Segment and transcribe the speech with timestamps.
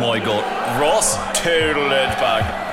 [0.00, 0.80] My god.
[0.80, 2.64] Ross total it back.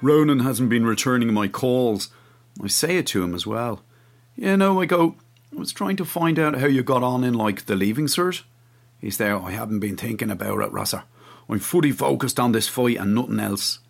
[0.00, 2.10] Ronan hasn't been returning my calls.
[2.62, 3.82] I say it to him as well.
[4.36, 5.16] You know, I go,
[5.52, 8.42] I was trying to find out how you got on in, like, the leaving cert.
[9.00, 11.04] He's there, oh, I haven't been thinking about it, Rosser.
[11.48, 13.80] I'm fully focused on this fight and nothing else.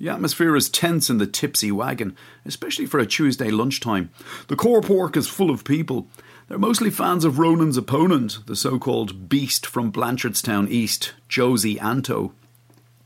[0.00, 4.10] The atmosphere is tense in the tipsy wagon, especially for a Tuesday lunchtime.
[4.48, 6.08] The core pork is full of people.
[6.48, 12.32] They're mostly fans of Ronan's opponent, the so called beast from Blanchardstown East, Josie Anto.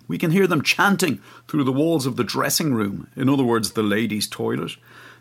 [0.09, 3.73] We can hear them chanting through the walls of the dressing room, in other words,
[3.73, 4.73] the ladies' toilet.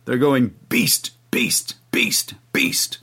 [0.05, 2.97] They're going, Beast, beast, beast, beast.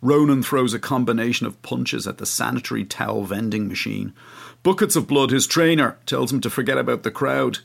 [0.00, 4.14] Ronan throws a combination of punches at the sanitary towel vending machine.
[4.62, 7.58] Buckets of blood, his trainer, tells him to forget about the crowd.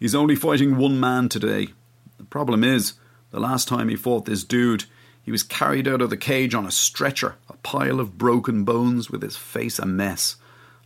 [0.00, 1.68] He's only fighting one man today.
[2.16, 2.94] The problem is,
[3.30, 4.86] the last time he fought this dude,
[5.24, 9.10] he was carried out of the cage on a stretcher, a pile of broken bones
[9.10, 10.36] with his face a mess.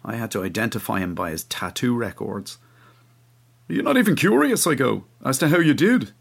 [0.05, 2.59] I had to identify him by his tattoo records.
[3.67, 6.13] You're not even curious, I go, as to how you did.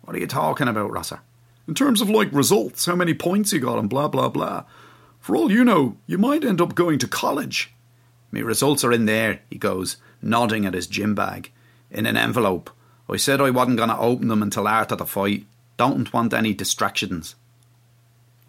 [0.00, 1.20] What are you talking about, Rosser?
[1.68, 4.64] In terms of like results, how many points you got and blah blah blah.
[5.20, 7.72] For all you know, you might end up going to college.
[8.32, 11.52] Me results are in there, he goes, nodding at his gym bag.
[11.90, 12.70] In an envelope.
[13.08, 15.44] I said I wasn't going to open them until after the fight.
[15.76, 17.34] Don't want any distractions.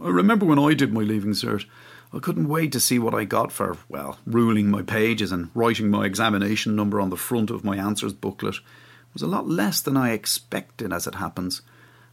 [0.04, 1.66] I remember when I did my leaving cert,
[2.12, 5.90] I couldn't wait to see what I got for, well, ruling my pages and writing
[5.90, 8.56] my examination number on the front of my answers booklet.
[8.56, 11.62] It was a lot less than I expected, as it happens.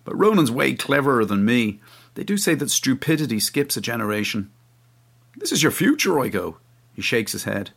[0.04, 1.80] But Ronan's way cleverer than me.
[2.14, 4.50] They do say that stupidity skips a generation.
[5.36, 6.58] This is your future, I go.
[6.94, 7.70] He shakes his head.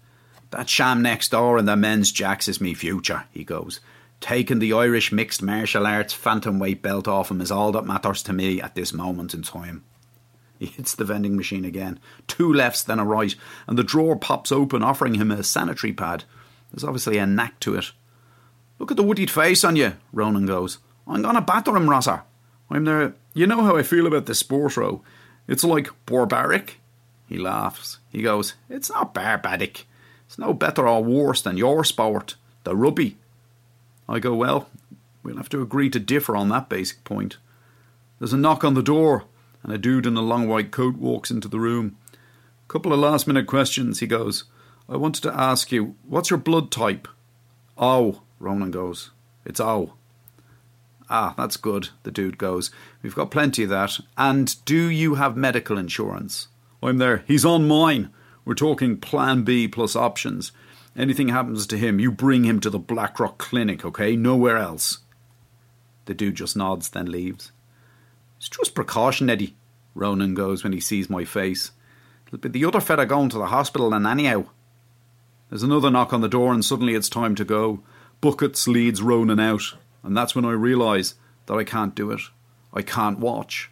[0.49, 3.79] That sham next door in the men's jacks is me future, he goes.
[4.19, 8.33] Taking the Irish mixed martial arts bantamweight belt off him is all that matters to
[8.33, 9.85] me at this moment in time.
[10.61, 11.99] He hits the vending machine again.
[12.27, 13.33] Two lefts, then a right,
[13.65, 16.23] and the drawer pops open, offering him a sanitary pad.
[16.71, 17.91] There's obviously a knack to it.
[18.77, 20.77] Look at the woodied face on you, Ronan goes.
[21.07, 22.21] I'm gonna batter him, Rosser.
[22.69, 23.15] I'm there.
[23.33, 25.01] You know how I feel about this sport Ro.
[25.47, 26.79] It's like barbaric.
[27.27, 27.97] He laughs.
[28.11, 29.87] He goes, It's not barbaric.
[30.27, 32.35] It's no better or worse than your sport,
[32.65, 33.17] the rugby.
[34.07, 34.69] I go, Well,
[35.23, 37.37] we'll have to agree to differ on that basic point.
[38.19, 39.25] There's a knock on the door
[39.63, 41.97] and a dude in a long white coat walks into the room.
[42.67, 44.45] Couple of last minute questions, he goes.
[44.87, 47.07] I wanted to ask you, what's your blood type?
[47.77, 49.11] Oh, Ronan goes.
[49.45, 49.93] It's O.
[51.09, 52.71] Ah, that's good, the dude goes.
[53.01, 53.99] We've got plenty of that.
[54.17, 56.47] And do you have medical insurance?
[56.81, 57.23] I'm there.
[57.27, 58.09] He's on mine.
[58.45, 60.51] We're talking plan B plus options.
[60.95, 64.15] Anything happens to him, you bring him to the Blackrock Clinic, okay?
[64.15, 64.99] Nowhere else.
[66.05, 67.51] The dude just nods, then leaves.
[68.41, 69.55] It's just precaution, Eddie,
[69.93, 71.73] Ronan goes when he sees my face.
[72.25, 74.45] It'll be the other fella going to the hospital and anyhow.
[75.49, 77.83] There's another knock on the door and suddenly it's time to go.
[78.19, 81.13] Buckets leads Ronan out, and that's when I realise
[81.45, 82.21] that I can't do it.
[82.73, 83.69] I can't watch.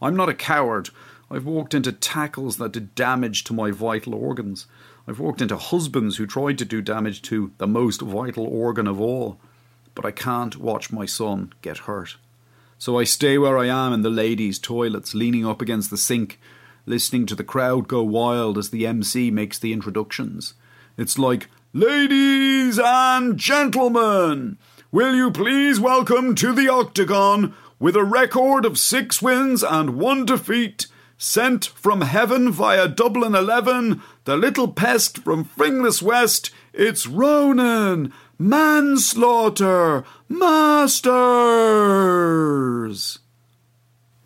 [0.00, 0.90] I'm not a coward.
[1.28, 4.68] I've walked into tackles that did damage to my vital organs.
[5.08, 9.00] I've walked into husbands who tried to do damage to the most vital organ of
[9.00, 9.40] all.
[9.96, 12.14] But I can't watch my son get hurt.
[12.84, 16.38] So I stay where I am in the ladies' toilets, leaning up against the sink,
[16.84, 20.52] listening to the crowd go wild as the MC makes the introductions.
[20.98, 24.58] It's like, Ladies and gentlemen,
[24.92, 30.26] will you please welcome to the Octagon, with a record of six wins and one
[30.26, 30.86] defeat,
[31.16, 38.12] sent from heaven via Dublin 11, the little pest from Finglas West, It's Ronan!
[38.36, 40.02] Manslaughter!
[40.28, 41.20] Masters!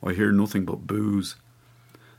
[0.03, 1.37] I hear nothing but boos.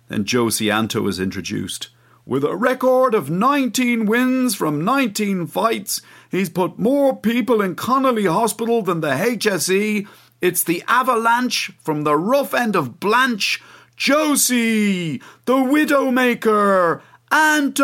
[0.07, 1.89] Then Josie Anto is introduced.
[2.27, 8.25] With a record of 19 wins from 19 fights, he's put more people in Connolly
[8.25, 10.07] Hospital than the HSE.
[10.41, 13.63] It's the avalanche from the rough end of Blanche,
[13.95, 17.79] Josie, the Widowmaker, Anto!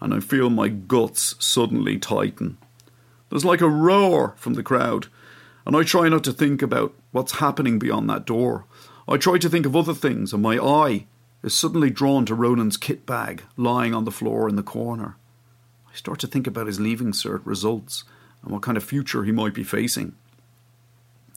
[0.00, 2.56] And I feel my guts suddenly tighten.
[3.28, 5.06] There's like a roar from the crowd,
[5.66, 8.64] and I try not to think about what's happening beyond that door.
[9.06, 11.06] I try to think of other things, and my eye
[11.42, 15.16] is suddenly drawn to Ronan's kit bag lying on the floor in the corner.
[15.90, 18.04] I start to think about his leaving cert results
[18.42, 20.14] and what kind of future he might be facing.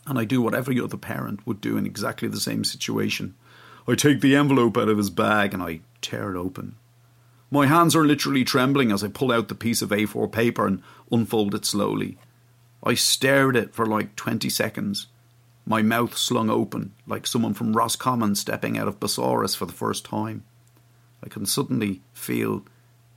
[0.05, 3.35] And I do what every other parent would do in exactly the same situation.
[3.87, 6.75] I take the envelope out of his bag and I tear it open.
[7.53, 10.81] My hands are literally trembling as I pull out the piece of A4 paper and
[11.11, 12.17] unfold it slowly.
[12.83, 15.05] I stare at it for like 20 seconds
[15.63, 20.03] my mouth slung open like someone from Roscommon stepping out of Busaras for the first
[20.03, 20.43] time.
[21.23, 22.65] I can suddenly feel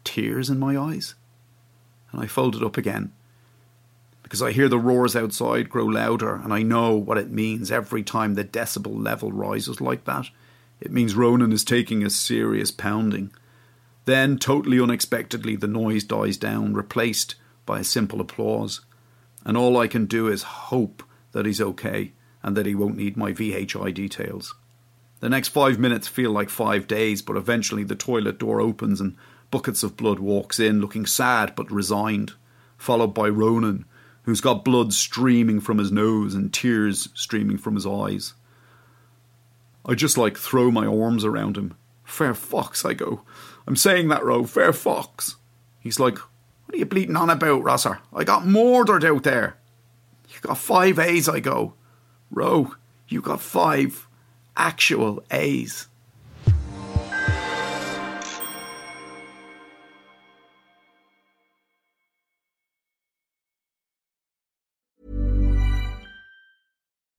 [0.05, 1.15] tears in my eyes,
[2.13, 3.13] and I fold it up again
[4.23, 8.03] because I hear the roars outside grow louder, and I know what it means every
[8.03, 10.27] time the decibel level rises like that.
[10.79, 13.33] It means Ronan is taking a serious pounding.
[14.07, 17.35] Then, totally unexpectedly, the noise dies down, replaced
[17.67, 18.81] by a simple applause.
[19.45, 22.13] And all I can do is hope that he's okay
[22.43, 24.55] and that he won't need my VHI details.
[25.19, 29.17] The next five minutes feel like five days, but eventually the toilet door opens and
[29.51, 32.35] buckets of blood walks in, looking sad but resigned,
[32.77, 33.87] followed by Ronan,
[34.23, 38.35] who's got blood streaming from his nose and tears streaming from his eyes.
[39.85, 41.75] I just like throw my arms around him.
[42.07, 43.23] Fair fox, I go.
[43.67, 45.37] I'm saying that, Ro, fair fox.
[45.81, 47.99] He's like, What are you bleating on about, Rosser?
[48.15, 49.59] I got murdered out there.
[50.29, 51.75] You got five A's, I go.
[52.31, 52.75] Ro,
[53.09, 54.07] you got five
[54.57, 55.89] actual A's.